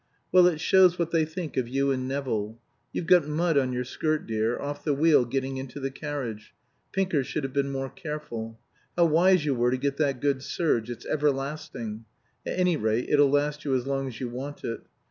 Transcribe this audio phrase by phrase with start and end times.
[0.31, 2.57] Well, it shows what they think of you and Nevill.
[2.91, 6.55] You've got mud on your skirt, dear off the wheel getting into the carriage.
[6.91, 8.59] Pinker should have been more careful.
[8.97, 10.89] How wise you were to get that good serge.
[10.89, 12.05] It's everlasting.
[12.47, 14.81] At any rate it'll last you as long as you want it.